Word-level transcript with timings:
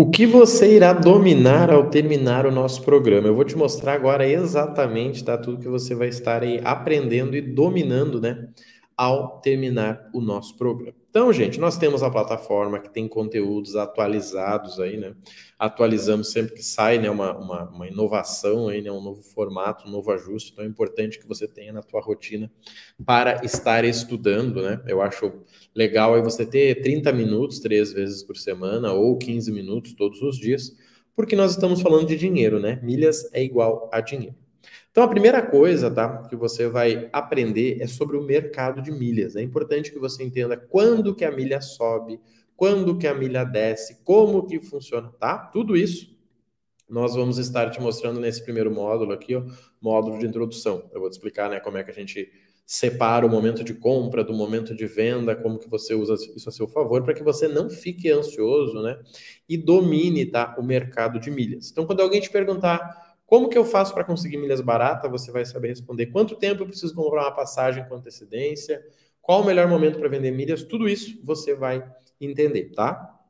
O 0.00 0.08
que 0.08 0.24
você 0.26 0.76
irá 0.76 0.92
dominar 0.92 1.72
ao 1.72 1.90
terminar 1.90 2.46
o 2.46 2.52
nosso 2.52 2.82
programa? 2.84 3.26
Eu 3.26 3.34
vou 3.34 3.44
te 3.44 3.56
mostrar 3.58 3.94
agora 3.94 4.24
exatamente 4.24 5.24
tá, 5.24 5.36
tudo 5.36 5.58
que 5.58 5.66
você 5.66 5.92
vai 5.92 6.06
estar 6.06 6.44
aí 6.44 6.60
aprendendo 6.62 7.36
e 7.36 7.40
dominando, 7.40 8.20
né? 8.20 8.46
Ao 8.98 9.40
terminar 9.40 10.10
o 10.12 10.20
nosso 10.20 10.56
programa. 10.56 10.98
Então, 11.08 11.32
gente, 11.32 11.58
nós 11.58 11.78
temos 11.78 12.02
a 12.02 12.10
plataforma 12.10 12.78
que 12.78 12.90
tem 12.90 13.08
conteúdos 13.08 13.76
atualizados 13.76 14.78
aí, 14.78 14.98
né? 14.98 15.14
Atualizamos 15.58 16.30
sempre 16.30 16.54
que 16.54 16.62
sai, 16.62 16.98
né? 16.98 17.08
Uma, 17.10 17.36
uma, 17.36 17.64
uma 17.70 17.86
inovação 17.88 18.68
aí, 18.68 18.82
né? 18.82 18.90
Um 18.90 19.00
novo 19.00 19.22
formato, 19.22 19.88
um 19.88 19.90
novo 19.90 20.10
ajuste. 20.12 20.50
Então, 20.52 20.64
é 20.64 20.68
importante 20.68 21.18
que 21.18 21.26
você 21.26 21.48
tenha 21.48 21.72
na 21.72 21.82
tua 21.82 22.00
rotina 22.00 22.50
para 23.06 23.44
estar 23.44 23.84
estudando, 23.84 24.60
né? 24.62 24.82
Eu 24.86 25.00
acho 25.00 25.32
legal 25.74 26.14
aí 26.14 26.20
você 26.20 26.44
ter 26.44 26.82
30 26.82 27.12
minutos 27.12 27.58
três 27.58 27.92
vezes 27.92 28.22
por 28.22 28.36
semana 28.36 28.92
ou 28.92 29.16
15 29.16 29.50
minutos 29.50 29.94
todos 29.94 30.20
os 30.20 30.36
dias, 30.36 30.76
porque 31.16 31.34
nós 31.34 31.52
estamos 31.52 31.80
falando 31.80 32.06
de 32.06 32.16
dinheiro, 32.16 32.60
né? 32.60 32.80
Milhas 32.82 33.32
é 33.32 33.42
igual 33.42 33.88
a 33.92 34.00
dinheiro. 34.00 34.36
Então, 34.90 35.02
a 35.02 35.08
primeira 35.08 35.42
coisa, 35.42 35.90
tá, 35.90 36.26
que 36.28 36.36
você 36.36 36.68
vai 36.68 37.08
aprender 37.12 37.80
é 37.80 37.86
sobre 37.86 38.16
o 38.16 38.22
mercado 38.22 38.82
de 38.82 38.90
milhas. 38.90 39.36
É 39.36 39.42
importante 39.42 39.92
que 39.92 39.98
você 39.98 40.24
entenda 40.24 40.56
quando 40.56 41.14
que 41.14 41.24
a 41.24 41.30
milha 41.30 41.60
sobe, 41.60 42.20
quando 42.56 42.98
que 42.98 43.06
a 43.06 43.14
milha 43.14 43.44
desce, 43.44 44.02
como 44.02 44.46
que 44.46 44.60
funciona, 44.60 45.12
tá? 45.20 45.38
Tudo 45.38 45.76
isso 45.76 46.18
nós 46.88 47.14
vamos 47.14 47.36
estar 47.38 47.70
te 47.70 47.80
mostrando 47.80 48.18
nesse 48.18 48.42
primeiro 48.42 48.70
módulo 48.72 49.12
aqui, 49.12 49.36
ó, 49.36 49.42
módulo 49.80 50.18
de 50.18 50.26
introdução. 50.26 50.88
Eu 50.92 51.00
vou 51.00 51.10
te 51.10 51.12
explicar, 51.12 51.50
né, 51.50 51.60
como 51.60 51.76
é 51.76 51.84
que 51.84 51.90
a 51.90 51.94
gente 51.94 52.30
separa 52.64 53.26
o 53.26 53.30
momento 53.30 53.62
de 53.62 53.74
compra 53.74 54.24
do 54.24 54.32
momento 54.32 54.74
de 54.74 54.86
venda, 54.86 55.36
como 55.36 55.58
que 55.58 55.68
você 55.68 55.94
usa 55.94 56.14
isso 56.34 56.48
a 56.48 56.52
seu 56.52 56.66
favor, 56.66 57.02
para 57.02 57.14
que 57.14 57.22
você 57.22 57.46
não 57.46 57.70
fique 57.70 58.10
ansioso, 58.10 58.82
né, 58.82 58.98
e 59.48 59.56
domine, 59.56 60.26
tá, 60.26 60.56
o 60.58 60.62
mercado 60.62 61.20
de 61.20 61.30
milhas. 61.30 61.70
Então, 61.70 61.86
quando 61.86 62.00
alguém 62.00 62.20
te 62.20 62.30
perguntar 62.30 63.07
como 63.28 63.50
que 63.50 63.58
eu 63.58 63.64
faço 63.64 63.92
para 63.92 64.04
conseguir 64.04 64.38
milhas 64.38 64.62
baratas? 64.62 65.10
Você 65.10 65.30
vai 65.30 65.44
saber 65.44 65.68
responder. 65.68 66.06
Quanto 66.06 66.34
tempo 66.34 66.62
eu 66.62 66.66
preciso 66.66 66.94
comprar 66.94 67.24
uma 67.24 67.34
passagem 67.34 67.86
com 67.86 67.96
antecedência? 67.96 68.82
Qual 69.20 69.42
o 69.42 69.44
melhor 69.44 69.68
momento 69.68 69.98
para 69.98 70.08
vender 70.08 70.30
milhas? 70.30 70.62
Tudo 70.62 70.88
isso 70.88 71.20
você 71.22 71.54
vai 71.54 71.86
entender, 72.18 72.72
tá? 72.72 73.20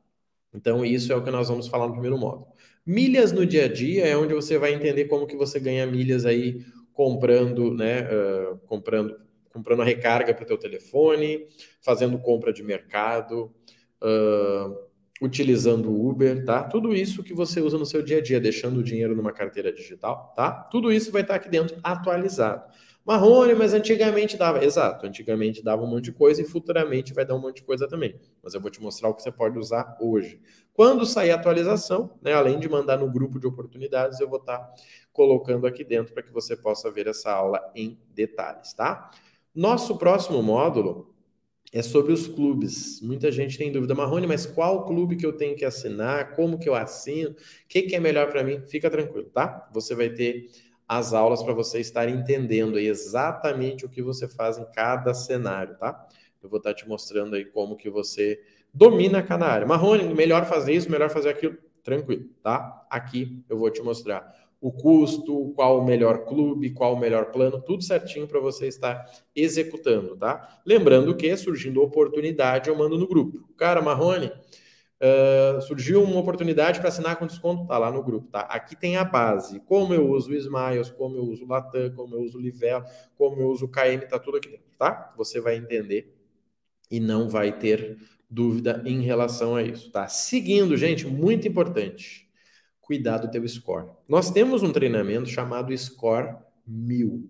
Então, 0.53 0.85
isso 0.85 1.11
é 1.11 1.15
o 1.17 1.21
que 1.21 1.29
nós 1.29 1.49
vamos 1.49 1.67
falar 1.67 1.85
no 1.85 1.91
primeiro 1.91 2.17
módulo. 2.17 2.47
Milhas 2.85 3.33
no 3.33 3.45
dia 3.45 3.65
a 3.65 3.67
dia 3.67 4.07
é 4.07 4.15
onde 4.15 4.33
você 4.33 4.57
vai 4.57 4.73
entender 4.73 5.03
como 5.09 5.27
que 5.27 5.35
você 5.35 5.59
ganha 5.59 5.85
milhas 5.85 6.25
aí 6.25 6.63
comprando, 6.93 7.73
né? 7.73 8.03
Uh, 8.03 8.57
comprando, 8.59 9.19
comprando 9.51 9.81
a 9.81 9.85
recarga 9.85 10.33
para 10.33 10.45
o 10.45 10.47
teu 10.47 10.57
telefone, 10.57 11.45
fazendo 11.81 12.17
compra 12.17 12.53
de 12.53 12.63
mercado, 12.63 13.53
uh, 14.01 14.88
utilizando 15.21 15.91
o 15.91 16.09
Uber, 16.09 16.45
tá? 16.45 16.63
Tudo 16.63 16.95
isso 16.95 17.23
que 17.23 17.33
você 17.33 17.59
usa 17.61 17.77
no 17.77 17.85
seu 17.85 18.01
dia 18.01 18.17
a 18.17 18.21
dia, 18.21 18.39
deixando 18.39 18.77
o 18.77 18.83
dinheiro 18.83 19.15
numa 19.15 19.31
carteira 19.31 19.71
digital, 19.71 20.33
tá? 20.35 20.51
Tudo 20.51 20.91
isso 20.91 21.11
vai 21.11 21.21
estar 21.21 21.35
aqui 21.35 21.49
dentro 21.49 21.77
atualizado. 21.83 22.63
Marrone, 23.05 23.55
mas 23.55 23.73
antigamente 23.73 24.37
dava. 24.37 24.63
Exato, 24.63 25.05
antigamente 25.05 25.63
dava 25.63 25.83
um 25.83 25.87
monte 25.87 26.05
de 26.05 26.11
coisa 26.11 26.41
e 26.41 26.45
futuramente 26.45 27.13
vai 27.13 27.25
dar 27.25 27.35
um 27.35 27.41
monte 27.41 27.57
de 27.57 27.63
coisa 27.63 27.87
também. 27.87 28.19
Mas 28.43 28.53
eu 28.53 28.61
vou 28.61 28.69
te 28.69 28.81
mostrar 28.81 29.09
o 29.09 29.15
que 29.15 29.23
você 29.23 29.31
pode 29.31 29.57
usar 29.57 29.97
hoje. 29.99 30.39
Quando 30.73 31.05
sair 31.05 31.31
a 31.31 31.35
atualização, 31.35 32.11
né, 32.21 32.33
além 32.33 32.59
de 32.59 32.69
mandar 32.69 32.97
no 32.97 33.09
grupo 33.09 33.39
de 33.39 33.47
oportunidades, 33.47 34.19
eu 34.19 34.29
vou 34.29 34.39
estar 34.39 34.73
colocando 35.11 35.65
aqui 35.65 35.83
dentro 35.83 36.13
para 36.13 36.21
que 36.21 36.31
você 36.31 36.55
possa 36.55 36.91
ver 36.91 37.07
essa 37.07 37.31
aula 37.31 37.59
em 37.75 37.99
detalhes, 38.13 38.73
tá? 38.73 39.09
Nosso 39.55 39.97
próximo 39.97 40.43
módulo 40.43 41.13
é 41.71 41.81
sobre 41.81 42.11
os 42.11 42.27
clubes. 42.27 43.01
Muita 43.01 43.31
gente 43.31 43.57
tem 43.57 43.71
dúvida, 43.71 43.93
Marrone, 43.93 44.25
mas 44.25 44.45
qual 44.45 44.85
clube 44.85 45.15
que 45.15 45.25
eu 45.25 45.33
tenho 45.33 45.55
que 45.55 45.65
assinar? 45.65 46.35
Como 46.35 46.57
que 46.57 46.67
eu 46.67 46.75
assino? 46.75 47.31
O 47.31 47.35
que, 47.67 47.83
que 47.83 47.95
é 47.95 47.99
melhor 47.99 48.29
para 48.29 48.43
mim? 48.43 48.61
Fica 48.67 48.89
tranquilo, 48.89 49.29
tá? 49.29 49.69
Você 49.73 49.93
vai 49.93 50.09
ter 50.09 50.49
as 50.87 51.13
aulas 51.13 51.43
para 51.43 51.53
você 51.53 51.79
estar 51.79 52.09
entendendo 52.09 52.79
exatamente 52.79 53.85
o 53.85 53.89
que 53.89 54.01
você 54.01 54.27
faz 54.27 54.57
em 54.57 54.65
cada 54.71 55.13
cenário, 55.13 55.77
tá? 55.77 56.07
Eu 56.41 56.49
vou 56.49 56.57
estar 56.57 56.73
te 56.73 56.87
mostrando 56.87 57.35
aí 57.35 57.45
como 57.45 57.75
que 57.75 57.89
você 57.89 58.41
domina 58.73 59.21
cada 59.21 59.45
área. 59.45 59.67
Marrone, 59.67 60.13
melhor 60.13 60.45
fazer 60.45 60.73
isso, 60.73 60.89
melhor 60.89 61.09
fazer 61.09 61.29
aquilo. 61.29 61.57
Tranquilo, 61.83 62.29
tá? 62.41 62.85
Aqui 62.89 63.43
eu 63.47 63.57
vou 63.57 63.69
te 63.69 63.81
mostrar 63.81 64.48
o 64.61 64.71
custo, 64.71 65.53
qual 65.55 65.79
o 65.79 65.85
melhor 65.85 66.25
clube, 66.25 66.71
qual 66.71 66.93
o 66.93 66.99
melhor 66.99 67.31
plano, 67.31 67.61
tudo 67.61 67.83
certinho 67.83 68.27
para 68.27 68.39
você 68.39 68.67
estar 68.67 69.05
executando, 69.35 70.17
tá? 70.17 70.61
Lembrando 70.65 71.15
que 71.15 71.35
surgindo 71.37 71.81
oportunidade, 71.81 72.69
eu 72.69 72.75
mando 72.75 72.97
no 72.97 73.07
grupo. 73.07 73.47
Cara, 73.55 73.81
Marrone, 73.81 74.27
uh, 74.27 75.61
surgiu 75.61 76.03
uma 76.03 76.19
oportunidade 76.19 76.79
para 76.79 76.89
assinar 76.89 77.15
com 77.15 77.25
desconto, 77.25 77.67
tá 77.67 77.77
lá 77.77 77.89
no 77.89 78.03
grupo, 78.03 78.29
tá? 78.29 78.41
Aqui 78.41 78.75
tem 78.75 78.97
a 78.97 79.05
base, 79.05 79.61
como 79.61 79.93
eu 79.93 80.09
uso 80.09 80.31
o 80.31 80.35
Smiles, 80.35 80.89
como 80.89 81.15
eu 81.15 81.23
uso 81.23 81.45
o 81.45 81.47
Latam, 81.47 81.91
como 81.95 82.15
eu 82.15 82.21
uso 82.21 82.37
o 82.37 82.41
Livelo, 82.41 82.83
como 83.17 83.39
eu 83.41 83.47
uso 83.47 83.65
o 83.65 83.69
KM, 83.69 84.05
tá 84.09 84.19
tudo 84.19 84.37
aqui 84.37 84.49
dentro, 84.49 84.65
tá? 84.77 85.13
Você 85.17 85.39
vai 85.39 85.55
entender 85.55 86.13
e 86.91 86.99
não 86.99 87.29
vai 87.29 87.57
ter 87.57 87.97
dúvida 88.29 88.83
em 88.85 89.01
relação 89.01 89.55
a 89.55 89.63
isso, 89.63 89.89
tá? 89.89 90.07
Seguindo, 90.07 90.75
gente, 90.75 91.07
muito 91.07 91.47
importante 91.47 92.28
cuidar 92.89 93.19
do 93.19 93.29
teu 93.29 93.47
score. 93.47 93.85
Nós 94.07 94.31
temos 94.31 94.63
um 94.63 94.73
treinamento 94.73 95.29
chamado 95.29 95.77
Score 95.77 96.35
1000, 96.65 97.29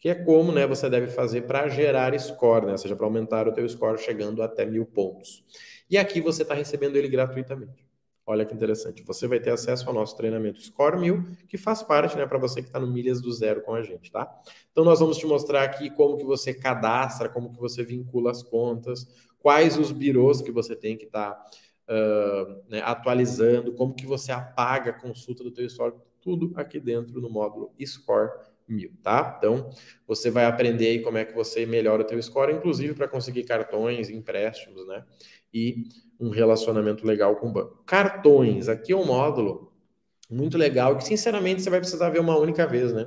que 0.00 0.08
é 0.08 0.16
como 0.16 0.50
né, 0.50 0.66
você 0.66 0.90
deve 0.90 1.06
fazer 1.06 1.42
para 1.42 1.68
gerar 1.68 2.18
score, 2.18 2.66
né? 2.66 2.72
ou 2.72 2.78
seja, 2.78 2.96
para 2.96 3.06
aumentar 3.06 3.46
o 3.46 3.52
teu 3.52 3.68
score 3.68 3.98
chegando 3.98 4.42
até 4.42 4.66
mil 4.66 4.84
pontos. 4.84 5.44
E 5.88 5.96
aqui 5.96 6.20
você 6.20 6.42
está 6.42 6.54
recebendo 6.54 6.96
ele 6.96 7.06
gratuitamente. 7.06 7.86
Olha 8.26 8.44
que 8.44 8.52
interessante. 8.52 9.04
Você 9.04 9.28
vai 9.28 9.38
ter 9.38 9.50
acesso 9.50 9.86
ao 9.86 9.94
nosso 9.94 10.16
treinamento 10.16 10.60
Score 10.60 10.98
1000, 10.98 11.22
que 11.46 11.56
faz 11.56 11.84
parte, 11.84 12.16
né, 12.16 12.26
para 12.26 12.38
você 12.38 12.60
que 12.60 12.66
está 12.66 12.80
no 12.80 12.88
Milhas 12.88 13.20
do 13.20 13.32
Zero 13.32 13.62
com 13.62 13.74
a 13.74 13.82
gente, 13.82 14.10
tá? 14.10 14.28
Então 14.72 14.82
nós 14.84 14.98
vamos 14.98 15.18
te 15.18 15.26
mostrar 15.26 15.62
aqui 15.62 15.88
como 15.88 16.16
que 16.16 16.24
você 16.24 16.52
cadastra, 16.52 17.28
como 17.28 17.52
que 17.52 17.60
você 17.60 17.84
vincula 17.84 18.32
as 18.32 18.42
contas, 18.42 19.06
quais 19.38 19.78
os 19.78 19.92
birôs 19.92 20.42
que 20.42 20.50
você 20.50 20.74
tem 20.74 20.96
que 20.96 21.04
estar 21.04 21.30
tá 21.30 21.50
uh, 21.88 22.62
né, 22.68 22.80
atualizando, 22.84 23.72
como 23.72 23.94
que 23.94 24.06
você 24.06 24.32
apaga 24.32 24.90
a 24.90 24.94
consulta 24.94 25.42
do 25.42 25.50
teu 25.50 25.66
histórico, 25.66 26.00
tudo 26.20 26.52
aqui 26.56 26.80
dentro 26.80 27.20
no 27.20 27.30
módulo 27.30 27.72
Score 27.84 28.30
1000, 28.68 28.92
tá? 29.02 29.36
Então, 29.38 29.70
você 30.06 30.30
vai 30.30 30.44
aprender 30.44 30.88
aí 30.88 31.00
como 31.00 31.18
é 31.18 31.24
que 31.24 31.34
você 31.34 31.64
melhora 31.64 32.02
o 32.02 32.04
teu 32.04 32.20
score, 32.22 32.52
inclusive 32.52 32.94
para 32.94 33.08
conseguir 33.08 33.44
cartões, 33.44 34.10
empréstimos, 34.10 34.86
né? 34.86 35.04
E 35.52 35.84
um 36.18 36.30
relacionamento 36.30 37.06
legal 37.06 37.36
com 37.36 37.48
o 37.48 37.52
banco. 37.52 37.82
Cartões, 37.86 38.68
aqui 38.68 38.92
é 38.92 38.96
um 38.96 39.06
módulo 39.06 39.72
muito 40.30 40.58
legal 40.58 40.96
que, 40.96 41.04
sinceramente, 41.04 41.62
você 41.62 41.70
vai 41.70 41.80
precisar 41.80 42.10
ver 42.10 42.20
uma 42.20 42.36
única 42.36 42.66
vez, 42.66 42.92
né? 42.92 43.06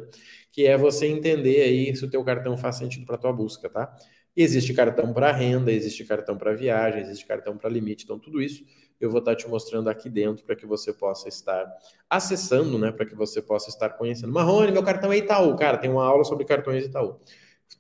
Que 0.52 0.66
é 0.66 0.78
você 0.78 1.08
entender 1.08 1.62
aí 1.62 1.96
se 1.96 2.06
o 2.06 2.10
teu 2.10 2.24
cartão 2.24 2.58
faz 2.58 2.78
sentido 2.78 3.06
para 3.06 3.18
tua 3.18 3.34
busca, 3.34 3.70
tá? 3.70 3.94
Existe 4.42 4.74
cartão 4.74 5.12
para 5.12 5.34
renda, 5.34 5.70
existe 5.70 6.06
cartão 6.06 6.38
para 6.38 6.54
viagem, 6.54 7.02
existe 7.02 7.26
cartão 7.26 7.58
para 7.58 7.70
limite. 7.70 8.06
Então, 8.06 8.18
tudo 8.18 8.42
isso 8.42 8.64
eu 8.98 9.10
vou 9.10 9.20
estar 9.20 9.36
te 9.36 9.46
mostrando 9.50 9.90
aqui 9.90 10.10
dentro 10.10 10.46
para 10.46 10.56
que 10.56 10.66
você 10.66 10.94
possa 10.94 11.28
estar 11.28 11.66
acessando, 12.10 12.80
né? 12.80 12.90
Para 12.90 13.06
que 13.06 13.16
você 13.16 13.42
possa 13.42 13.70
estar 13.70 13.90
conhecendo. 13.90 14.32
Marrone, 14.32 14.72
meu 14.72 14.82
cartão 14.82 15.12
é 15.12 15.18
Itaú. 15.18 15.58
Cara, 15.58 15.78
tem 15.78 15.90
uma 15.90 16.06
aula 16.06 16.24
sobre 16.24 16.46
cartões 16.46 16.86
Itaú. 16.86 17.20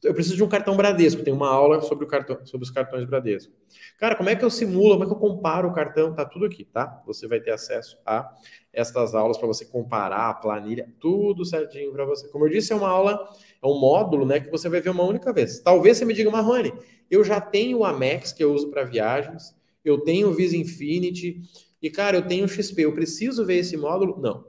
Eu 0.03 0.13
preciso 0.13 0.35
de 0.35 0.44
um 0.44 0.47
cartão 0.47 0.77
Bradesco, 0.77 1.23
tem 1.23 1.33
uma 1.33 1.50
aula 1.50 1.81
sobre, 1.81 2.05
o 2.05 2.07
cartão, 2.07 2.45
sobre 2.45 2.63
os 2.63 2.72
cartões 2.72 3.05
Bradesco. 3.05 3.51
Cara, 3.97 4.16
como 4.16 4.29
é 4.29 4.35
que 4.35 4.45
eu 4.45 4.50
simulo, 4.50 4.91
como 4.91 5.03
é 5.03 5.07
que 5.07 5.13
eu 5.13 5.17
comparo 5.17 5.67
o 5.67 5.73
cartão? 5.73 6.13
Tá 6.13 6.23
tudo 6.23 6.45
aqui, 6.45 6.63
tá? 6.63 7.01
Você 7.05 7.27
vai 7.27 7.39
ter 7.41 7.51
acesso 7.51 7.97
a 8.05 8.33
estas 8.72 9.13
aulas 9.13 9.38
para 9.38 9.47
você 9.47 9.66
comparar 9.66 10.29
a 10.29 10.33
planilha, 10.33 10.88
tudo 11.00 11.44
certinho 11.44 11.91
para 11.91 12.05
você. 12.05 12.27
Como 12.29 12.45
eu 12.45 12.50
disse, 12.50 12.72
é 12.72 12.75
uma 12.75 12.88
aula, 12.88 13.27
é 13.61 13.67
um 13.67 13.77
módulo, 13.79 14.25
né, 14.25 14.39
que 14.39 14.50
você 14.50 14.69
vai 14.69 14.79
ver 14.79 14.91
uma 14.91 15.03
única 15.03 15.33
vez. 15.33 15.59
Talvez 15.59 15.97
você 15.97 16.06
me 16.06 16.13
diga, 16.13 16.31
Marrone, 16.31 16.71
eu 17.09 17.23
já 17.23 17.41
tenho 17.41 17.79
o 17.79 17.85
Amex 17.85 18.31
que 18.31 18.44
eu 18.44 18.53
uso 18.53 18.69
para 18.69 18.83
viagens, 18.83 19.56
eu 19.83 20.00
tenho 20.00 20.29
o 20.29 20.33
Visa 20.33 20.56
Infinity 20.56 21.41
e 21.81 21.89
cara, 21.89 22.17
eu 22.17 22.27
tenho 22.27 22.45
o 22.45 22.47
XP, 22.47 22.83
eu 22.83 22.94
preciso 22.94 23.45
ver 23.45 23.57
esse 23.57 23.75
módulo? 23.75 24.19
Não. 24.21 24.47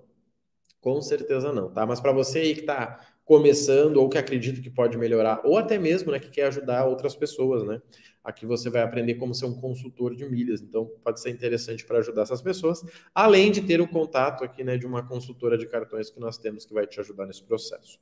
Com 0.81 1.01
certeza 1.03 1.53
não, 1.53 1.71
tá? 1.71 1.85
Mas 1.87 2.01
para 2.01 2.13
você 2.13 2.39
aí 2.41 2.55
que 2.55 2.61
está 2.61 3.01
começando 3.31 3.99
ou 3.99 4.09
que 4.09 4.19
acredita 4.19 4.61
que 4.61 4.69
pode 4.69 4.99
melhorar, 4.99 5.41
ou 5.45 5.57
até 5.57 5.79
mesmo, 5.79 6.11
né, 6.11 6.19
que 6.19 6.29
quer 6.29 6.47
ajudar 6.47 6.87
outras 6.87 7.15
pessoas, 7.15 7.63
né? 7.63 7.81
Aqui 8.25 8.45
você 8.45 8.69
vai 8.69 8.83
aprender 8.83 9.15
como 9.15 9.33
ser 9.33 9.47
um 9.47 9.55
consultor 9.55 10.17
de 10.17 10.29
milhas, 10.29 10.61
então 10.61 10.91
pode 11.05 11.21
ser 11.21 11.31
interessante 11.31 11.87
para 11.87 11.99
ajudar 11.99 12.23
essas 12.23 12.43
pessoas, 12.43 12.83
além 13.15 13.53
de 13.53 13.61
ter 13.61 13.81
o 13.81 13.87
contato 13.87 14.43
aqui, 14.43 14.65
né, 14.65 14.77
de 14.77 14.85
uma 14.85 15.07
consultora 15.07 15.57
de 15.57 15.65
cartões 15.69 16.11
que 16.11 16.19
nós 16.19 16.39
temos 16.39 16.67
que 16.67 16.75
vai 16.75 16.89
te 16.89 16.99
ajudar 16.99 17.25
nesse 17.25 17.45
processo. 17.45 18.01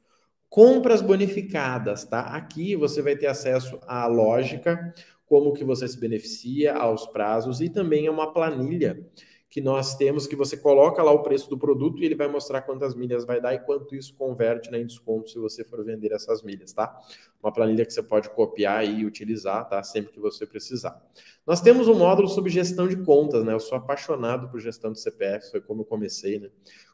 Compras 0.48 1.02
bonificadas, 1.02 2.06
tá? 2.06 2.20
Aqui 2.20 2.74
você 2.74 3.02
vai 3.02 3.14
ter 3.14 3.26
acesso 3.26 3.78
à 3.86 4.06
lógica, 4.06 4.94
como 5.26 5.52
que 5.52 5.62
você 5.62 5.86
se 5.86 6.00
beneficia, 6.00 6.72
aos 6.72 7.06
prazos 7.06 7.60
e 7.60 7.68
também 7.68 8.06
a 8.06 8.10
uma 8.10 8.32
planilha 8.32 9.06
que 9.50 9.60
nós 9.62 9.94
temos 9.96 10.26
que 10.26 10.36
você 10.36 10.56
coloca 10.56 11.02
lá 11.02 11.10
o 11.10 11.22
preço 11.22 11.48
do 11.48 11.56
produto 11.56 12.02
e 12.02 12.04
ele 12.04 12.14
vai 12.14 12.28
mostrar 12.28 12.62
quantas 12.62 12.94
milhas 12.94 13.24
vai 13.24 13.40
dar 13.40 13.54
e 13.54 13.58
quanto 13.58 13.96
isso 13.96 14.14
converte 14.14 14.70
né, 14.70 14.80
em 14.80 14.86
desconto 14.86 15.30
se 15.30 15.38
você 15.38 15.64
for 15.64 15.82
vender 15.82 16.12
essas 16.12 16.42
milhas, 16.42 16.72
tá? 16.72 17.00
Uma 17.42 17.50
planilha 17.50 17.86
que 17.86 17.92
você 17.92 18.02
pode 18.02 18.28
copiar 18.30 18.84
e 18.84 19.06
utilizar, 19.06 19.66
tá? 19.66 19.82
Sempre 19.82 20.12
que 20.12 20.20
você 20.20 20.46
precisar. 20.46 21.02
Nós 21.46 21.62
temos 21.62 21.88
um 21.88 21.94
módulo 21.94 22.28
sobre 22.28 22.50
gestão 22.50 22.86
de 22.86 22.96
contas, 22.96 23.42
né? 23.42 23.54
Eu 23.54 23.60
sou 23.60 23.78
apaixonado 23.78 24.50
por 24.50 24.60
gestão 24.60 24.92
de 24.92 25.00
CPF, 25.00 25.50
foi 25.50 25.60
como 25.62 25.80
eu 25.80 25.86
comecei, 25.86 26.38
né? 26.38 26.50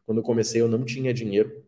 Quando 0.07 0.19
eu 0.19 0.25
comecei 0.25 0.61
eu 0.61 0.69
não 0.69 0.85
tinha 0.85 1.13
dinheiro, 1.13 1.65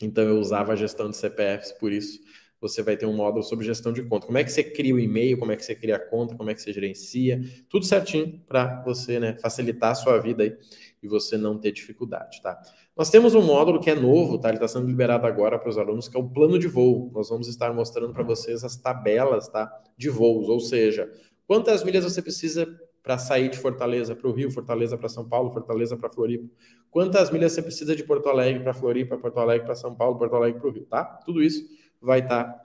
então 0.00 0.24
eu 0.24 0.38
usava 0.38 0.72
a 0.72 0.76
gestão 0.76 1.10
de 1.10 1.16
CPFs 1.16 1.72
por 1.72 1.92
isso 1.92 2.20
você 2.64 2.82
vai 2.82 2.96
ter 2.96 3.04
um 3.04 3.12
módulo 3.12 3.42
sobre 3.42 3.66
gestão 3.66 3.92
de 3.92 4.02
conta. 4.02 4.26
Como 4.26 4.38
é 4.38 4.42
que 4.42 4.50
você 4.50 4.64
cria 4.64 4.94
o 4.94 4.98
e-mail, 4.98 5.36
como 5.38 5.52
é 5.52 5.56
que 5.56 5.62
você 5.62 5.74
cria 5.74 5.96
a 5.96 5.98
conta, 5.98 6.34
como 6.34 6.48
é 6.48 6.54
que 6.54 6.62
você 6.62 6.72
gerencia, 6.72 7.42
tudo 7.68 7.84
certinho 7.84 8.40
para 8.48 8.82
você 8.82 9.20
né, 9.20 9.36
facilitar 9.38 9.90
a 9.90 9.94
sua 9.94 10.18
vida 10.18 10.44
aí 10.44 10.56
e 11.02 11.06
você 11.06 11.36
não 11.36 11.58
ter 11.58 11.72
dificuldade, 11.72 12.40
tá? 12.40 12.58
Nós 12.96 13.10
temos 13.10 13.34
um 13.34 13.42
módulo 13.42 13.80
que 13.80 13.90
é 13.90 13.94
novo, 13.94 14.38
tá? 14.38 14.48
Ele 14.48 14.56
está 14.56 14.66
sendo 14.66 14.86
liberado 14.86 15.26
agora 15.26 15.58
para 15.58 15.68
os 15.68 15.76
alunos, 15.76 16.08
que 16.08 16.16
é 16.16 16.20
o 16.20 16.26
plano 16.26 16.58
de 16.58 16.66
voo. 16.66 17.10
Nós 17.12 17.28
vamos 17.28 17.48
estar 17.48 17.70
mostrando 17.74 18.14
para 18.14 18.22
vocês 18.22 18.64
as 18.64 18.76
tabelas, 18.76 19.46
tá? 19.48 19.70
De 19.94 20.08
voos, 20.08 20.48
ou 20.48 20.58
seja, 20.58 21.12
quantas 21.46 21.84
milhas 21.84 22.04
você 22.04 22.22
precisa 22.22 22.66
para 23.02 23.18
sair 23.18 23.50
de 23.50 23.58
Fortaleza 23.58 24.16
para 24.16 24.26
o 24.26 24.32
Rio, 24.32 24.50
Fortaleza 24.50 24.96
para 24.96 25.10
São 25.10 25.28
Paulo, 25.28 25.50
Fortaleza 25.50 25.94
para 25.94 26.08
Floripa. 26.08 26.48
Quantas 26.90 27.30
milhas 27.30 27.52
você 27.52 27.60
precisa 27.60 27.94
de 27.94 28.02
Porto 28.02 28.30
Alegre 28.30 28.62
para 28.62 28.72
Floripa, 28.72 29.18
Porto 29.18 29.38
Alegre 29.38 29.66
para 29.66 29.74
São 29.74 29.94
Paulo, 29.94 30.16
Porto 30.16 30.34
Alegre 30.34 30.58
para 30.58 30.70
o 30.70 30.72
Rio, 30.72 30.86
tá? 30.86 31.04
Tudo 31.26 31.42
isso 31.42 31.68
vai 32.00 32.20
estar 32.20 32.44
tá 32.44 32.64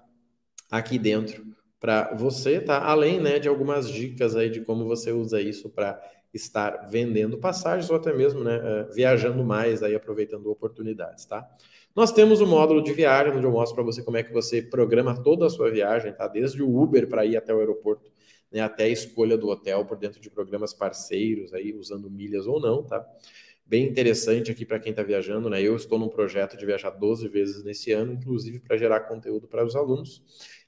aqui 0.70 1.00
dentro 1.00 1.46
para 1.80 2.14
você, 2.14 2.60
tá? 2.60 2.84
Além, 2.84 3.20
né, 3.20 3.40
de 3.40 3.48
algumas 3.48 3.90
dicas 3.90 4.36
aí 4.36 4.50
de 4.50 4.62
como 4.62 4.86
você 4.86 5.12
usa 5.12 5.42
isso 5.42 5.70
para 5.70 6.00
estar 6.34 6.88
vendendo 6.90 7.38
passagens 7.38 7.90
ou 7.90 7.96
até 7.96 8.14
mesmo, 8.14 8.44
né, 8.44 8.58
uh, 8.58 8.94
viajando 8.94 9.44
mais 9.44 9.82
aí 9.82 9.96
aproveitando 9.96 10.52
oportunidades, 10.52 11.26
tá? 11.26 11.48
Nós 11.96 12.12
temos 12.12 12.40
o 12.40 12.46
um 12.46 12.48
módulo 12.48 12.84
de 12.84 12.94
viagem 12.94 13.34
onde 13.34 13.46
eu 13.46 13.52
mostro 13.52 13.76
para 13.76 13.84
você 13.84 14.04
como 14.04 14.18
é 14.18 14.24
que 14.24 14.32
você 14.32 14.62
programa 14.62 15.22
toda 15.24 15.48
a 15.48 15.50
sua 15.50 15.72
viagem, 15.72 16.14
tá? 16.14 16.28
Desde 16.28 16.62
o 16.62 16.82
Uber 16.82 17.08
para 17.08 17.26
ir 17.26 17.36
até 17.36 17.54
o 17.54 17.60
aeroporto, 17.60 18.12
né, 18.52 18.62
até 18.62 18.84
a 18.84 18.90
escolha 18.90 19.38
do 19.38 19.48
hotel 19.48 19.86
por 19.86 19.98
dentro 19.98 20.20
de 20.20 20.30
programas 20.30 20.74
parceiros 20.74 21.54
aí 21.54 21.74
usando 21.74 22.10
milhas 22.10 22.46
ou 22.46 22.60
não, 22.60 22.84
tá? 22.84 23.06
Bem 23.70 23.88
interessante 23.88 24.52
aqui 24.52 24.66
para 24.66 24.80
quem 24.80 24.90
está 24.90 25.04
viajando, 25.04 25.48
né? 25.48 25.62
Eu 25.62 25.76
estou 25.76 26.00
num 26.00 26.10
projeto 26.10 26.58
de 26.58 26.66
viajar 26.66 26.90
12 26.90 27.28
vezes 27.28 27.64
nesse 27.64 27.92
ano, 27.92 28.14
inclusive 28.14 28.60
para 28.60 28.76
gerar 28.76 29.02
conteúdo 29.02 29.48
para 29.48 29.64
os 29.64 29.76
alunos, 29.76 30.24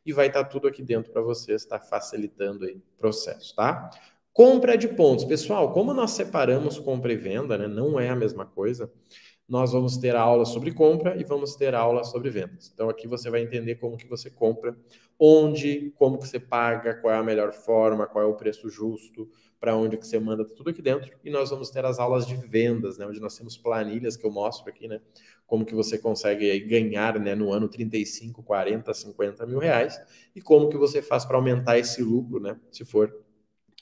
e 0.05 0.13
vai 0.13 0.27
estar 0.27 0.43
tá 0.43 0.49
tudo 0.49 0.67
aqui 0.67 0.83
dentro 0.83 1.11
para 1.11 1.21
vocês, 1.21 1.63
está 1.63 1.79
facilitando 1.79 2.65
aí 2.65 2.75
o 2.75 2.99
processo, 2.99 3.55
tá? 3.55 3.89
Compra 4.31 4.77
de 4.77 4.87
pontos. 4.87 5.25
Pessoal, 5.25 5.73
como 5.73 5.93
nós 5.93 6.11
separamos 6.11 6.77
compra 6.77 7.11
e 7.11 7.17
venda, 7.17 7.57
né? 7.57 7.67
Não 7.67 7.99
é 7.99 8.07
a 8.09 8.15
mesma 8.15 8.45
coisa. 8.45 8.91
Nós 9.51 9.73
vamos 9.73 9.97
ter 9.97 10.15
aula 10.15 10.45
sobre 10.45 10.71
compra 10.71 11.19
e 11.19 11.25
vamos 11.25 11.57
ter 11.57 11.75
aula 11.75 12.05
sobre 12.05 12.29
vendas. 12.29 12.71
Então 12.73 12.87
aqui 12.89 13.05
você 13.05 13.29
vai 13.29 13.41
entender 13.41 13.75
como 13.75 13.97
que 13.97 14.07
você 14.07 14.29
compra, 14.29 14.77
onde, 15.19 15.91
como 15.97 16.17
que 16.17 16.25
você 16.25 16.39
paga, 16.39 16.93
qual 16.93 17.13
é 17.13 17.17
a 17.17 17.23
melhor 17.23 17.51
forma, 17.51 18.07
qual 18.07 18.23
é 18.23 18.27
o 18.27 18.33
preço 18.33 18.69
justo, 18.69 19.29
para 19.59 19.75
onde 19.75 19.97
que 19.97 20.07
você 20.07 20.17
manda, 20.17 20.45
tá 20.45 20.53
tudo 20.55 20.69
aqui 20.69 20.81
dentro. 20.81 21.11
E 21.21 21.29
nós 21.29 21.49
vamos 21.49 21.69
ter 21.69 21.83
as 21.83 21.99
aulas 21.99 22.25
de 22.25 22.33
vendas, 22.33 22.97
né, 22.97 23.05
onde 23.05 23.19
nós 23.19 23.37
temos 23.37 23.57
planilhas 23.57 24.15
que 24.15 24.25
eu 24.25 24.31
mostro 24.31 24.69
aqui, 24.69 24.87
né, 24.87 25.01
como 25.45 25.65
que 25.65 25.75
você 25.75 25.97
consegue 25.97 26.57
ganhar, 26.61 27.19
né, 27.19 27.35
no 27.35 27.51
ano 27.51 27.67
35, 27.67 28.41
40, 28.41 28.93
50 28.93 29.45
mil 29.45 29.59
reais 29.59 29.99
e 30.33 30.41
como 30.41 30.69
que 30.69 30.77
você 30.77 31.01
faz 31.01 31.25
para 31.25 31.35
aumentar 31.35 31.77
esse 31.77 32.01
lucro, 32.01 32.39
né, 32.39 32.57
se 32.71 32.85
for 32.85 33.13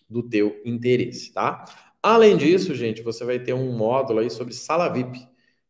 do 0.09 0.23
teu 0.23 0.59
interesse, 0.65 1.31
tá? 1.31 1.63
Além 2.01 2.35
disso, 2.35 2.73
gente, 2.73 3.03
você 3.03 3.23
vai 3.23 3.37
ter 3.37 3.53
um 3.53 3.71
módulo 3.77 4.21
aí 4.21 4.31
sobre 4.31 4.55
sala 4.55 4.89
VIP. 4.89 5.28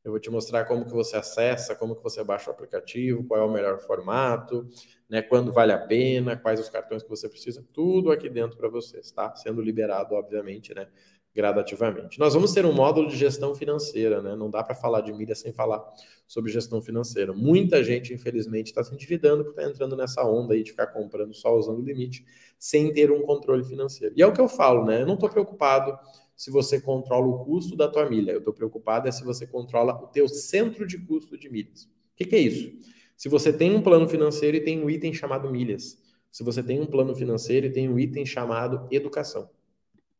Eu 0.10 0.14
vou 0.14 0.20
te 0.20 0.30
mostrar 0.32 0.66
como 0.66 0.86
que 0.86 0.92
você 0.92 1.16
acessa, 1.16 1.76
como 1.76 1.96
que 1.96 2.02
você 2.02 2.24
baixa 2.24 2.50
o 2.50 2.54
aplicativo, 2.54 3.24
qual 3.24 3.40
é 3.40 3.44
o 3.44 3.52
melhor 3.52 3.80
formato, 3.80 4.68
né, 5.08 5.22
quando 5.22 5.52
vale 5.52 5.72
a 5.72 5.78
pena, 5.78 6.36
quais 6.36 6.60
os 6.60 6.68
cartões 6.68 7.04
que 7.04 7.10
você 7.10 7.30
precisa, 7.30 7.64
tudo 7.72 8.12
aqui 8.12 8.28
dentro 8.28 8.58
para 8.58 8.68
vocês, 8.68 9.12
tá? 9.12 9.36
Sendo 9.36 9.62
liberado, 9.62 10.16
obviamente, 10.16 10.74
né, 10.74 10.88
gradativamente. 11.34 12.20
Nós 12.20 12.34
vamos 12.34 12.52
ter 12.54 12.66
um 12.66 12.74
módulo 12.74 13.08
de 13.08 13.16
gestão 13.16 13.54
financeira, 13.54 14.20
né? 14.20 14.36
Não 14.36 14.50
dá 14.50 14.64
para 14.64 14.74
falar 14.74 15.02
de 15.02 15.14
mídia 15.14 15.36
sem 15.36 15.54
falar 15.54 15.84
sobre 16.28 16.52
gestão 16.52 16.82
financeira. 16.82 17.32
Muita 17.32 17.84
gente, 17.84 18.12
infelizmente, 18.12 18.68
está 18.68 18.84
se 18.84 18.94
endividando 18.94 19.44
porque 19.44 19.60
está 19.60 19.72
entrando 19.72 19.96
nessa 19.96 20.24
onda 20.26 20.56
aí 20.56 20.64
de 20.64 20.72
ficar 20.72 20.88
comprando 20.88 21.36
só 21.36 21.56
usando 21.56 21.80
o 21.80 21.84
limite, 21.84 22.26
sem 22.58 22.92
ter 22.92 23.12
um 23.12 23.22
controle 23.22 23.64
financeiro. 23.64 24.14
E 24.18 24.24
é 24.24 24.28
o 24.28 24.34
que 24.34 24.42
eu 24.42 24.50
falo, 24.50 24.86
né? 24.86 25.04
Eu 25.04 25.06
não 25.06 25.14
estou 25.14 25.30
preocupado 25.30 25.98
se 26.40 26.50
você 26.50 26.80
controla 26.80 27.28
o 27.28 27.44
custo 27.44 27.76
da 27.76 27.86
tua 27.86 28.10
milha. 28.10 28.32
Eu 28.32 28.38
estou 28.38 28.54
preocupado 28.54 29.10
é 29.10 29.12
se 29.12 29.26
você 29.26 29.46
controla 29.46 30.02
o 30.02 30.08
teu 30.08 30.26
centro 30.30 30.88
de 30.88 30.98
custo 30.98 31.38
de 31.38 31.50
milhas. 31.50 31.84
O 31.84 31.90
que, 32.16 32.24
que 32.24 32.34
é 32.34 32.40
isso? 32.40 32.72
Se 33.18 33.28
você 33.28 33.52
tem 33.52 33.76
um 33.76 33.82
plano 33.82 34.08
financeiro 34.08 34.56
e 34.56 34.62
tem 34.62 34.82
um 34.82 34.90
item 34.90 35.14
chamado 35.14 35.52
milhas. 35.52 36.02
Se 36.32 36.42
você 36.42 36.64
tem 36.64 36.80
um 36.80 36.86
plano 36.86 37.14
financeiro 37.14 37.66
e 37.66 37.70
tem 37.70 37.90
um 37.90 38.00
item 38.00 38.26
chamado 38.26 38.88
educação. 38.90 39.50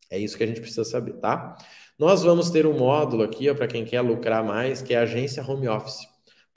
É 0.10 0.20
isso 0.20 0.36
que 0.36 0.44
a 0.44 0.48
gente 0.48 0.60
precisa 0.60 0.84
saber, 0.84 1.14
tá? 1.14 1.58
Nós 1.98 2.22
vamos 2.22 2.50
ter 2.50 2.68
um 2.68 2.78
módulo 2.78 3.24
aqui, 3.24 3.54
para 3.54 3.68
quem 3.68 3.86
quer 3.86 4.02
lucrar 4.02 4.44
mais, 4.44 4.82
que 4.82 4.94
é 4.94 4.98
a 4.98 5.04
agência 5.04 5.42
home 5.42 5.70
office, 5.70 6.06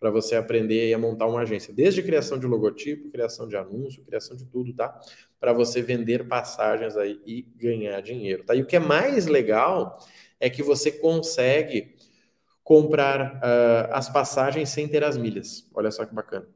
para 0.00 0.10
você 0.10 0.34
aprender 0.34 0.92
a 0.92 0.98
montar 0.98 1.28
uma 1.28 1.42
agência, 1.42 1.72
desde 1.72 2.02
criação 2.02 2.36
de 2.36 2.48
logotipo, 2.48 3.10
criação 3.10 3.46
de 3.46 3.56
anúncio, 3.56 4.02
criação 4.02 4.36
de 4.36 4.44
tudo, 4.44 4.74
tá? 4.74 5.00
Para 5.42 5.52
você 5.52 5.82
vender 5.82 6.28
passagens 6.28 6.96
aí 6.96 7.20
e 7.26 7.42
ganhar 7.56 8.00
dinheiro, 8.00 8.44
tá? 8.44 8.54
E 8.54 8.62
o 8.62 8.66
que 8.66 8.76
é 8.76 8.78
mais 8.78 9.26
legal 9.26 9.98
é 10.38 10.48
que 10.48 10.62
você 10.62 10.92
consegue 10.92 11.96
comprar 12.62 13.38
uh, 13.38 13.90
as 13.90 14.08
passagens 14.08 14.68
sem 14.68 14.86
ter 14.86 15.02
as 15.02 15.16
milhas. 15.16 15.68
Olha 15.74 15.90
só 15.90 16.06
que 16.06 16.14
bacana. 16.14 16.46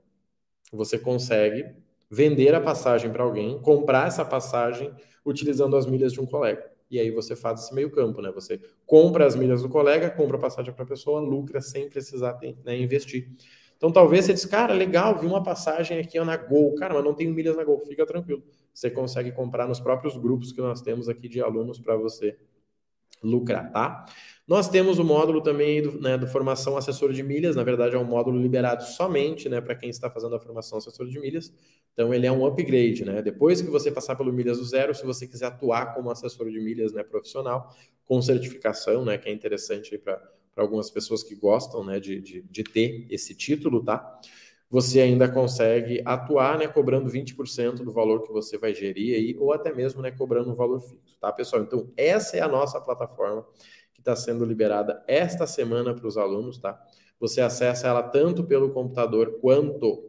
Você 0.72 1.00
consegue 1.00 1.66
vender 2.08 2.54
a 2.54 2.60
passagem 2.60 3.10
para 3.10 3.24
alguém, 3.24 3.60
comprar 3.60 4.06
essa 4.06 4.24
passagem 4.24 4.94
utilizando 5.24 5.76
as 5.76 5.84
milhas 5.84 6.12
de 6.12 6.20
um 6.20 6.26
colega. 6.26 6.70
E 6.88 7.00
aí 7.00 7.10
você 7.10 7.34
faz 7.34 7.64
esse 7.64 7.74
meio 7.74 7.90
campo, 7.90 8.22
né? 8.22 8.30
Você 8.30 8.60
compra 8.86 9.26
as 9.26 9.34
milhas 9.34 9.62
do 9.62 9.68
colega, 9.68 10.10
compra 10.10 10.36
a 10.36 10.40
passagem 10.40 10.72
para 10.72 10.84
a 10.84 10.86
pessoa, 10.86 11.18
lucra 11.18 11.60
sem 11.60 11.88
precisar 11.88 12.38
né, 12.64 12.78
investir. 12.78 13.28
Então 13.76 13.92
talvez 13.92 14.24
você 14.24 14.32
diz, 14.32 14.44
cara, 14.44 14.72
legal, 14.72 15.18
vi 15.18 15.26
uma 15.26 15.42
passagem 15.42 15.98
aqui 15.98 16.18
na 16.20 16.36
Gol, 16.36 16.74
cara, 16.74 16.94
mas 16.94 17.04
não 17.04 17.14
tenho 17.14 17.32
milhas 17.32 17.56
na 17.56 17.64
Gol, 17.64 17.82
fica 17.86 18.06
tranquilo. 18.06 18.42
Você 18.72 18.90
consegue 18.90 19.32
comprar 19.32 19.66
nos 19.68 19.80
próprios 19.80 20.16
grupos 20.16 20.52
que 20.52 20.60
nós 20.60 20.80
temos 20.80 21.08
aqui 21.08 21.28
de 21.28 21.40
alunos 21.40 21.78
para 21.78 21.96
você 21.96 22.38
lucrar, 23.22 23.70
tá? 23.70 24.06
Nós 24.46 24.68
temos 24.68 24.98
o 24.98 25.04
módulo 25.04 25.40
também 25.40 25.82
do, 25.82 26.00
né, 26.00 26.16
do 26.16 26.26
formação 26.26 26.76
assessor 26.76 27.12
de 27.12 27.22
milhas, 27.22 27.56
na 27.56 27.64
verdade 27.64 27.96
é 27.96 27.98
um 27.98 28.04
módulo 28.04 28.40
liberado 28.40 28.84
somente 28.84 29.48
né, 29.48 29.60
para 29.60 29.74
quem 29.74 29.90
está 29.90 30.08
fazendo 30.08 30.36
a 30.36 30.40
formação 30.40 30.78
assessor 30.78 31.08
de 31.08 31.18
milhas. 31.18 31.52
Então 31.92 32.12
ele 32.12 32.26
é 32.26 32.32
um 32.32 32.46
upgrade, 32.46 33.04
né? 33.04 33.22
Depois 33.22 33.62
que 33.62 33.70
você 33.70 33.90
passar 33.90 34.16
pelo 34.16 34.32
milhas 34.32 34.58
do 34.58 34.64
zero, 34.64 34.94
se 34.94 35.04
você 35.04 35.26
quiser 35.26 35.46
atuar 35.46 35.94
como 35.94 36.10
assessor 36.10 36.50
de 36.50 36.60
milhas 36.60 36.92
né, 36.92 37.02
profissional, 37.02 37.74
com 38.04 38.20
certificação, 38.22 39.04
né, 39.04 39.18
que 39.18 39.28
é 39.28 39.32
interessante 39.32 39.96
para 39.98 40.22
algumas 40.56 40.90
pessoas 40.90 41.22
que 41.22 41.34
gostam 41.34 41.84
né, 41.84 42.00
de, 42.00 42.20
de, 42.20 42.42
de 42.42 42.64
ter 42.64 43.06
esse 43.10 43.34
título, 43.34 43.84
tá? 43.84 44.18
Você 44.68 45.00
ainda 45.00 45.28
consegue 45.28 46.02
atuar, 46.04 46.58
né, 46.58 46.66
cobrando 46.66 47.08
20% 47.08 47.84
do 47.84 47.92
valor 47.92 48.22
que 48.22 48.32
você 48.32 48.58
vai 48.58 48.74
gerir 48.74 49.14
aí, 49.14 49.36
ou 49.38 49.52
até 49.52 49.72
mesmo, 49.72 50.02
né, 50.02 50.10
cobrando 50.10 50.50
um 50.50 50.56
valor 50.56 50.80
fixo, 50.80 51.16
tá, 51.20 51.32
pessoal? 51.32 51.62
Então, 51.62 51.92
essa 51.96 52.36
é 52.36 52.40
a 52.40 52.48
nossa 52.48 52.80
plataforma 52.80 53.46
está 54.06 54.14
sendo 54.14 54.44
liberada 54.44 55.02
esta 55.08 55.46
semana 55.46 55.92
para 55.92 56.06
os 56.06 56.16
alunos, 56.16 56.58
tá? 56.58 56.80
Você 57.18 57.40
acessa 57.40 57.88
ela 57.88 58.02
tanto 58.02 58.44
pelo 58.44 58.70
computador 58.70 59.38
quanto 59.40 60.08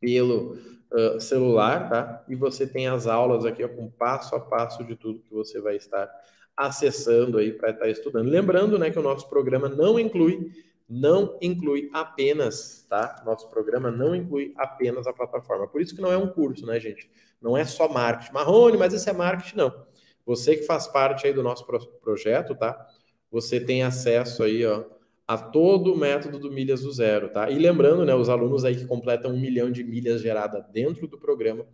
pelo 0.00 0.56
uh, 0.90 1.20
celular, 1.20 1.90
tá? 1.90 2.24
E 2.26 2.34
você 2.34 2.66
tem 2.66 2.88
as 2.88 3.06
aulas 3.06 3.44
aqui 3.44 3.62
ó, 3.62 3.68
com 3.68 3.90
passo 3.90 4.34
a 4.34 4.40
passo 4.40 4.82
de 4.84 4.96
tudo 4.96 5.20
que 5.20 5.32
você 5.32 5.60
vai 5.60 5.76
estar 5.76 6.10
acessando 6.56 7.38
aí 7.38 7.52
para 7.52 7.70
estar 7.70 7.88
estudando. 7.88 8.28
Lembrando, 8.28 8.78
né, 8.78 8.90
que 8.90 8.98
o 8.98 9.02
nosso 9.02 9.28
programa 9.28 9.68
não 9.68 9.98
inclui 9.98 10.50
não 10.88 11.38
inclui 11.40 11.88
apenas, 11.90 12.84
tá? 12.86 13.22
Nosso 13.24 13.48
programa 13.48 13.90
não 13.90 14.14
inclui 14.14 14.52
apenas 14.58 15.06
a 15.06 15.12
plataforma. 15.12 15.66
Por 15.66 15.80
isso 15.80 15.94
que 15.94 16.02
não 16.02 16.12
é 16.12 16.18
um 16.18 16.28
curso, 16.28 16.66
né, 16.66 16.78
gente? 16.78 17.10
Não 17.40 17.56
é 17.56 17.64
só 17.64 17.88
marketing. 17.88 18.34
Marrone, 18.34 18.76
mas 18.76 18.92
isso 18.92 19.08
é 19.08 19.12
marketing, 19.14 19.56
não. 19.56 19.86
Você 20.26 20.54
que 20.54 20.64
faz 20.64 20.86
parte 20.86 21.26
aí 21.26 21.32
do 21.32 21.42
nosso 21.42 21.64
projeto, 22.02 22.54
tá? 22.54 22.86
você 23.32 23.58
tem 23.58 23.82
acesso 23.82 24.42
aí, 24.42 24.64
ó, 24.66 24.84
a 25.26 25.38
todo 25.38 25.94
o 25.94 25.96
método 25.96 26.38
do 26.38 26.52
milhas 26.52 26.82
do 26.82 26.92
zero, 26.92 27.30
tá? 27.30 27.50
E 27.50 27.58
lembrando, 27.58 28.04
né, 28.04 28.14
os 28.14 28.28
alunos 28.28 28.62
aí 28.62 28.76
que 28.76 28.84
completam 28.84 29.32
um 29.32 29.40
milhão 29.40 29.70
de 29.70 29.82
milhas 29.82 30.20
gerada 30.20 30.60
dentro 30.70 31.08
do 31.08 31.18
programa, 31.18 31.64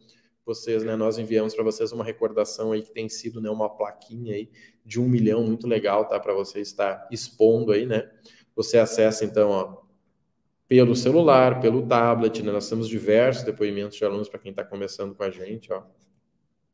vocês, 0.49 0.83
né, 0.83 0.97
nós 0.97 1.19
enviamos 1.19 1.55
para 1.55 1.63
vocês 1.63 1.93
uma 1.93 2.05
recordação 2.05 2.73
aí 2.73 2.83
que 2.83 2.93
tem 2.93 3.09
sido, 3.09 3.41
né, 3.41 3.49
uma 3.51 3.69
plaquinha 3.69 4.35
aí 4.35 4.51
de 4.85 5.01
um 5.01 5.09
milhão, 5.09 5.45
muito 5.45 5.67
legal, 5.67 6.07
tá? 6.07 6.19
Para 6.19 6.33
você 6.33 6.61
estar 6.61 7.07
expondo 7.11 7.73
aí, 7.73 7.87
né? 7.87 8.11
Você 8.57 8.79
acessa 8.79 9.25
então, 9.25 9.51
ó, 9.51 9.83
pelo 10.67 10.97
celular, 10.97 11.61
pelo 11.61 11.87
tablet, 11.87 12.43
né? 12.43 12.51
Nós 12.51 12.69
temos 12.69 12.89
diversos 12.89 13.45
depoimentos 13.45 13.97
de 13.97 14.05
alunos 14.05 14.29
para 14.29 14.41
quem 14.41 14.51
está 14.51 14.65
começando 14.65 15.15
com 15.15 15.23
a 15.23 15.31
gente, 15.31 15.73
ó. 15.73 15.83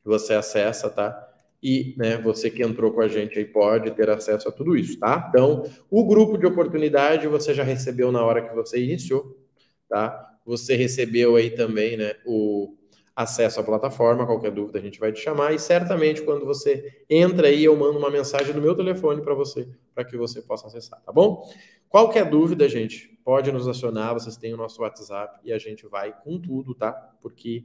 Você 0.03 0.33
acessa, 0.33 0.89
tá? 0.89 1.31
e 1.65 1.95
né, 1.97 2.15
você 2.17 2.51
que 2.51 2.61
entrou 2.61 2.91
com 2.91 3.01
a 3.01 3.07
gente 3.07 3.39
aí 3.39 3.45
pode 3.45 3.89
ter 3.89 4.07
acesso 4.07 4.47
a 4.47 4.51
tudo 4.51 4.77
isso, 4.77 4.99
tá? 4.99 5.25
Então, 5.29 5.63
o 5.89 6.05
grupo 6.05 6.37
de 6.37 6.45
oportunidade 6.45 7.27
você 7.27 7.55
já 7.55 7.63
recebeu 7.63 8.11
na 8.11 8.23
hora 8.23 8.47
que 8.47 8.53
você 8.53 8.79
iniciou, 8.79 9.35
tá? 9.89 10.37
Você 10.45 10.75
recebeu 10.75 11.35
aí 11.35 11.49
também, 11.49 11.97
né, 11.97 12.13
o 12.23 12.77
acesso 13.15 13.59
à 13.59 13.63
plataforma, 13.63 14.25
qualquer 14.25 14.51
dúvida 14.51 14.77
a 14.77 14.81
gente 14.81 14.99
vai 14.99 15.11
te 15.11 15.21
chamar 15.21 15.53
e 15.53 15.59
certamente 15.59 16.21
quando 16.21 16.45
você 16.45 17.03
entra 17.09 17.47
aí 17.47 17.63
eu 17.63 17.75
mando 17.75 17.97
uma 17.97 18.09
mensagem 18.09 18.53
no 18.53 18.61
meu 18.61 18.75
telefone 18.75 19.21
para 19.21 19.33
você, 19.33 19.67
para 19.93 20.03
que 20.03 20.17
você 20.17 20.41
possa 20.41 20.67
acessar, 20.67 21.01
tá 21.01 21.11
bom? 21.13 21.47
Qualquer 21.87 22.29
dúvida, 22.29 22.67
gente, 22.67 23.17
pode 23.23 23.51
nos 23.53 23.67
acionar, 23.67 24.13
vocês 24.13 24.35
têm 24.35 24.53
o 24.53 24.57
nosso 24.57 24.81
WhatsApp 24.81 25.39
e 25.45 25.53
a 25.53 25.57
gente 25.57 25.87
vai 25.87 26.13
com 26.23 26.37
tudo, 26.37 26.75
tá? 26.75 26.91
Porque 27.21 27.63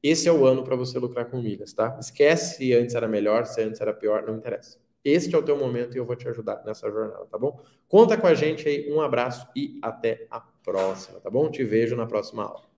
esse 0.00 0.28
é 0.28 0.32
o 0.32 0.46
ano 0.46 0.62
para 0.62 0.76
você 0.76 0.98
lucrar 1.00 1.26
com 1.26 1.42
milhas, 1.42 1.72
tá? 1.72 1.96
Esquece 2.00 2.58
se 2.58 2.72
antes 2.72 2.94
era 2.94 3.08
melhor, 3.08 3.44
se 3.44 3.60
antes 3.60 3.80
era 3.80 3.92
pior, 3.92 4.24
não 4.24 4.36
interessa. 4.36 4.78
Este 5.04 5.34
é 5.34 5.38
o 5.38 5.42
teu 5.42 5.56
momento 5.56 5.96
e 5.96 5.98
eu 5.98 6.04
vou 6.04 6.14
te 6.14 6.28
ajudar 6.28 6.62
nessa 6.64 6.88
jornada, 6.88 7.26
tá 7.26 7.36
bom? 7.36 7.60
Conta 7.88 8.16
com 8.16 8.26
a 8.28 8.34
gente 8.34 8.68
aí, 8.68 8.88
um 8.92 9.00
abraço 9.00 9.48
e 9.56 9.80
até 9.82 10.26
a 10.30 10.40
próxima, 10.40 11.18
tá 11.18 11.28
bom? 11.28 11.50
Te 11.50 11.64
vejo 11.64 11.96
na 11.96 12.06
próxima 12.06 12.44
aula. 12.44 12.71